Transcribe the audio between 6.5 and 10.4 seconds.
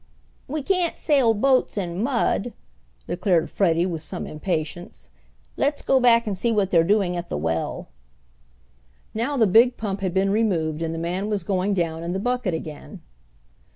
what they're doing at the well." Now the big pump had been